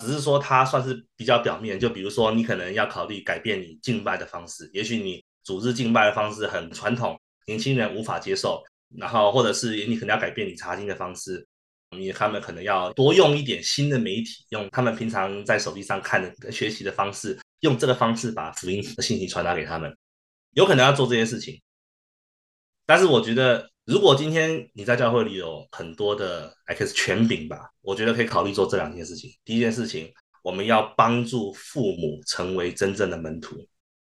[0.00, 8.62] 只是说它算是比较表面，就比如说你可能要考虑改变你敬拜的方式，也许你组织敬拜的方式很传统，年轻人无法接受，
[8.96, 11.46] 然后或者是你可能要改变你查经的方式，
[11.96, 19.94] 你他们可能要多用一点新的媒体，用他们平常在手机上看的学习的方式，用这个方式把福音的信息传达给他们，
[20.54, 21.60] 有可能要做这些事情，
[22.90, 23.70] 但是我觉得。
[23.86, 29.28] 如果今天你在教会里有很多的 X 权柄吧，我觉得可以考虑做这两件事情。
[29.44, 30.12] 第一件事情，
[30.44, 33.56] 我们要帮助父母成为真正的门徒。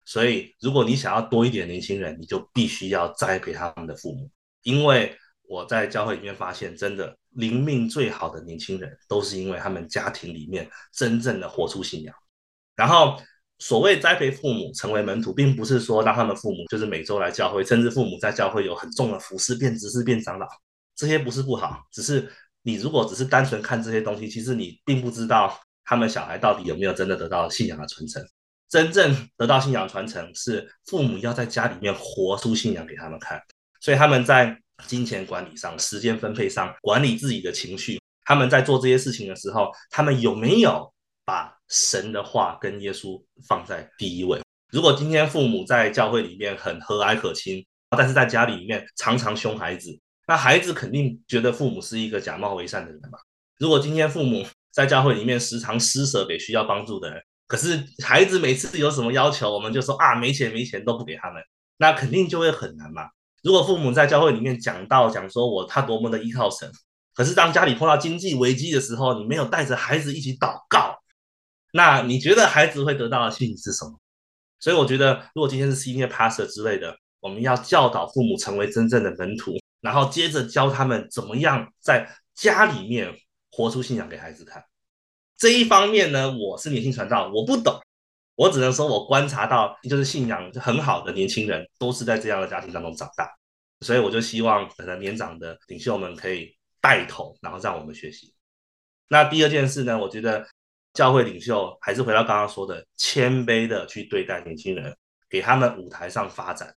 [0.06, 4.30] 所以，如果你想要多一点年轻人，你就必须要栽培他们的父母。
[4.62, 12.14] 因为我在教会里面发现，真的灵命最好的年轻人，都是因为他们家庭里面真正的活出信仰。
[12.74, 13.20] 然后。
[13.58, 20.46] 所谓栽培父母成为门徒，并不是说让他们父母就是每周来教会，甚至父母在教会有很重的服侍，变执事、变长老，
[20.96, 21.78] 这些不是不好。
[21.92, 22.28] 只是
[22.62, 28.22] 你如果只是单纯看这些东西，其实你并不知道他们小孩到底有没有真的得到信仰的传承。
[28.68, 33.40] 真正得到信仰传承，是父母要在家里面活出信仰给他们看。
[33.80, 40.92] 所以他们在金钱管理上、时间分配上、管理自己的情绪，他们在做这些事情的时候，他们有没有
[41.24, 44.40] 把神的话跟耶稣放在第一位。
[44.70, 47.64] 如果今天父母在教会里面很和蔼可亲，
[47.96, 49.96] 但是在家里面常常凶孩子，
[50.26, 53.18] 那孩子肯定觉得父母是一个假冒为善的人嘛。
[53.58, 61.40] 如果今天父母在教会里面时常施舍给需要帮助的人，可是孩子每次有什么要求，我们就说啊，没钱没钱都不给他们，
[61.76, 63.02] 那肯定就会很难嘛。
[63.44, 66.68] 如果父母在教会里面讲到讲说我他多么的依靠神，
[67.14, 70.96] 可是当家里碰到经济危机的时候，你没有带着孩子一起祷告。
[71.76, 73.98] 那你觉得孩子会得到的信息是什么？
[74.60, 83.12] 所以我觉得，如果今天是 senior pastor 之类的，我们要教导父母成为真正的门徒，然后接着教他们怎么样在家里面
[83.50, 84.64] 活出信仰给孩子看。
[85.36, 87.76] 这一方面呢，我是年轻传道，我不懂，
[88.36, 93.28] 我只能说我观察到，就是信仰很好的年轻人都是在这样的家庭当中长大，
[93.80, 98.32] 所以我就希望可能年长的领袖们可以带头，然后让我们学习。
[99.08, 100.46] 那第二件事呢，我觉得。
[100.94, 104.96] 教会领袖还是回到刚刚说的，谦卑的去对待年轻人，
[105.28, 106.72] 给他们舞台上发展。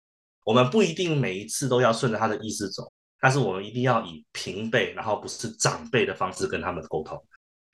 [0.45, 2.91] 我们不一定每一次都要顺着他的意思走，
[3.21, 7.23] 但是我们一定要以平辈，然后不是长辈的方式跟他们沟通。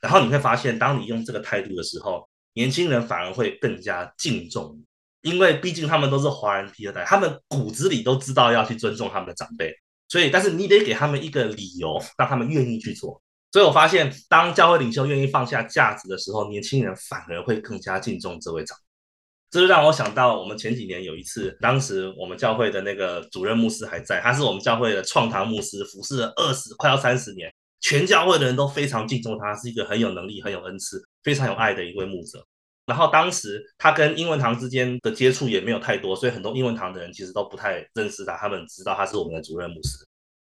[0.00, 4.74] 然后你会发现，当你用这个态度的时候，年轻人反而会更加敬重
[5.22, 9.74] 你，因为毕竟他们都是华人第二代，他们骨子里都知道要去尊重他们的长辈。
[10.08, 13.20] 所以，但是你得给他们一个理由，让他们愿意去做。
[13.52, 18.78] 所以我发现，当教会领袖愿意放下架子的时候，年轻人反而会更加敬重这位长。
[19.50, 32.46] 这就让我想到，我们前几年有一次，当时我们教会的那个主任牧师还在，他是我们教会的创堂牧师，服侍了二十快要三十年，全教会的人都非常敬重他，是一个很有能力、很有恩赐、非常有爱的一位牧者。
[32.86, 40.06] 然后当时他跟英文堂之间的接触也没有太多，所以很多英文堂的人其实都不太认识他，他们知道他是我们的主任牧师。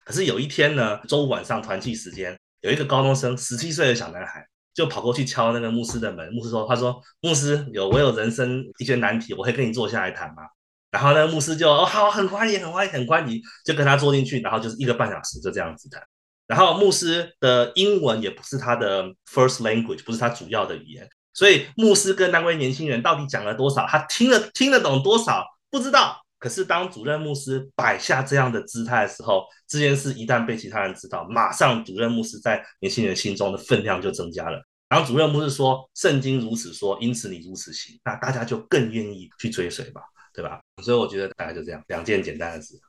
[0.05, 4.47] 可是有一天呢，周五晚上团契时间，有一个高中生，十七岁的小男孩。
[4.75, 10.45] 就跑过去敲那个牧师的门，牧师说：“他说牧师有我有人生一些难题，我可以跟你坐下来谈吗？”
[10.93, 16.01] 然后那个牧师就哦好，很欢迎，很欢迎，很欢迎，就跟他坐进去，然后就是一个半小时就这样子谈。
[16.47, 26.25] 然后牧师的英文也不是他的 first language，不是他主要的语言，所以牧师跟那位年轻人到底讲了多少，他听了听得懂多少不知道。
[26.39, 34.63] 可是当主任牧师摆下这样的姿态的时候，这件事一旦被其他人知道，马上主任牧师在年轻人心中的分量就增加了。
[34.89, 40.01] 然后主任不是说圣经如此说，因此你如此行，那大家就更愿意去追随吧，
[40.33, 40.61] 对吧？
[40.83, 42.81] 所以我觉得大概就这样，两件简单的事。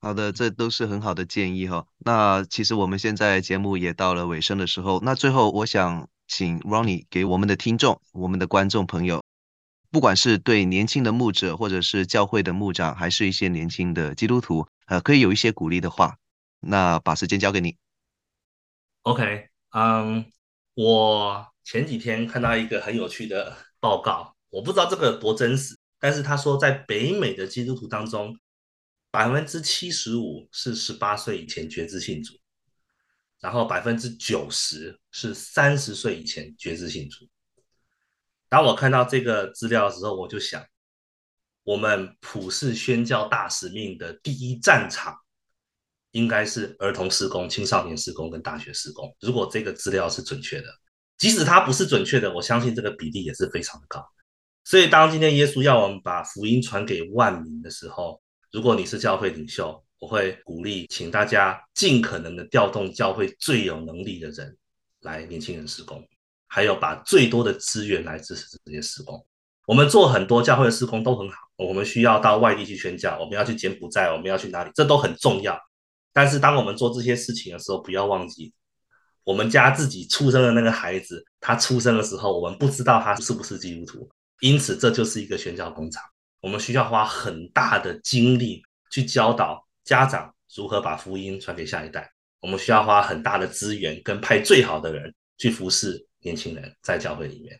[0.00, 1.86] 好的，这都是很好的建议哈。
[1.98, 9.24] 那其实我们现在节目也到了尾声的时候，那最后我想请 Ronnie 给我们的听众、我们的观众朋友，
[9.90, 16.16] 不管是对年轻的牧者，或者是教会的牧长，还是一些年轻的基督徒，呃，可以有一些鼓励的话。
[16.60, 17.76] 那把时间交给你。
[19.02, 20.32] OK，嗯、
[20.74, 28.36] 我前几天看到一个很有趣的报告，我不知道这个多真实，但是他说在北美的基督徒当中，
[29.10, 32.34] 百分之七十五是十八岁以前决志信主，
[33.40, 37.28] 然后百分之九十是三十岁以前决志信主。
[38.48, 40.64] 当我看到这个资料的时候，我就想，
[41.64, 45.16] 我们普世宣教大使命的第一战场。
[46.12, 49.14] 应该是儿童施工、青少年施工跟大学施工。
[49.20, 50.68] 如果这个资料是准确的，
[51.18, 54.02] 即使它不是准确的，我相信这个比例也是非常的高。
[54.64, 64.56] 所以，当今天耶稣要我们把福音传给万民的时候，如果你是教会领袖，我会鼓励，请大家尽可能的调动教会最有能力的人
[65.00, 66.02] 来年轻人施工，
[66.46, 69.24] 还有把最多的资源来支持这些施工。
[69.66, 75.58] 我们做很多教会的施工都很好，我们需要到外地去宣教，我们要去柬埔寨，我们要去哪里，这都很重要。
[76.12, 78.54] 但是，当我们做这些事情的时候，不要忘记，
[79.24, 84.08] 我们家自己出生的那个孩子，他出生的时候，我们不知道他是不是基督徒，
[84.40, 86.02] 因此这就是一个宣教工厂。
[86.40, 92.08] 我们需要花很大的精力去教导家长如何把福音传给下一代。
[92.40, 97.56] 我们需要花很大的资源跟派最好的人去服侍年轻人在教会里面。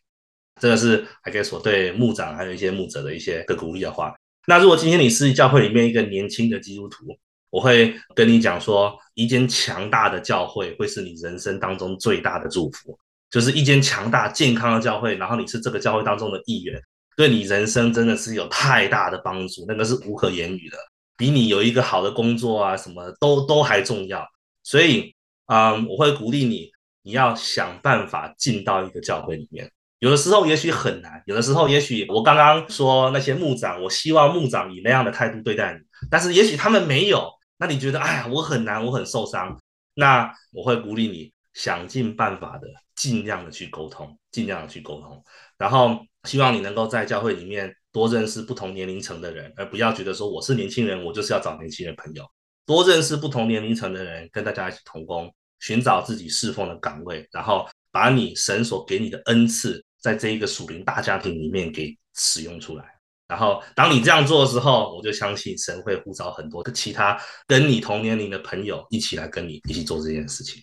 [0.61, 4.13] 这个是还可以说对牧长还有一些牧者的一些的鼓励的话。
[4.49, 7.17] 那如果今天你是教会里面一个年轻的基督徒，
[7.51, 12.99] 我会跟你讲说，一间强大的教会会是你人生当中最大的祝福，
[13.31, 16.81] 就是一间强大健康的教会，然后你是这个教会当中的一员，
[17.17, 20.79] 对你人生真的是有太大的帮助，那个是无可言语的，
[21.17, 24.27] 比你有一个好的工作啊什么都都还重要。
[24.63, 25.15] 所以，
[25.47, 26.71] 嗯，我会鼓励你，
[27.07, 29.71] 你要想办法进到一个教会里面。
[30.01, 35.79] 有的时候也许很难，有的时候也许我刚刚说那些牧长，我希望牧长以那样的态度对待你，
[36.11, 37.31] 但是也许他们没有。
[37.59, 39.57] 那你觉得，哎呀，我很难，我很受伤。
[39.95, 45.23] 那我会鼓励你想尽办法的，尽量的去沟通，尽量的去沟通。
[45.57, 52.27] 然后希望你能够在教会里面多认识不同年龄层的人，而不要觉得说我是年轻人，我就是要找年轻人朋友。
[52.67, 62.85] 多认识不同年龄层的人，跟大家一起同工，寻找自己侍奉的岗位，然后把你神所给你的恩赐，在这一个属灵大家庭里面给使用出来。
[63.29, 70.63] 然后，当你这样做的时候，我就相信神会呼召很多的其他跟你同年龄的朋友一起来跟你一起做这件事情。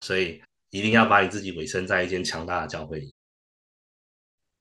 [0.00, 3.14] 所以，一定要把你自己委身在一间强大的教会里。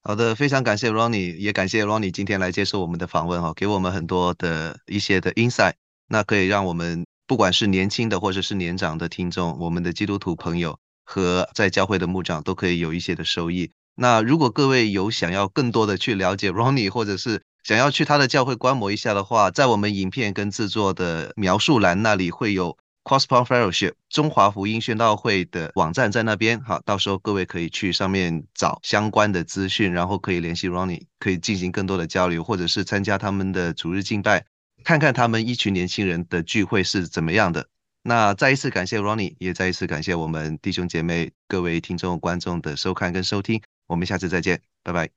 [0.03, 5.73] 好的，非常感谢 Ronnie，也感谢 Ronnie 今天来接受我们的访问哈，给我们很多的一些的 insight，
[6.07, 13.71] 那可以让我们不管是年轻的或者是年长的听众，我们的基督徒朋友和在教会的牧长都可以有一些的收益。
[13.95, 34.45] 那如果各位有想要更多的去了解 Ronnie，或者是想要去他的教会观摩一下的话，在我们影片跟制作的描述栏那里会有 Crosspoint Fellowship 中华福音宣道会的网站在那边，好，到时候各位可以去上面找相关的资讯，然后可以联系 Ronnie，可以进行更多的交流，或者是参加他们的主日敬拜，
[34.83, 37.67] 看看他们一群年轻人的聚会是怎么样的。
[38.01, 43.61] 那再一次感谢 Ronnie，也再一次感谢我们弟兄姐妹、各位听众、观众的收看跟收听。
[43.87, 45.09] 我们下次再见，拜拜，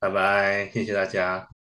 [0.00, 1.59] 拜拜，谢谢大家。